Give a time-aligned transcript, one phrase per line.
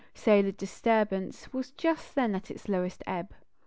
[0.15, 3.35] Solar disturbance was just then at its lowest ebb.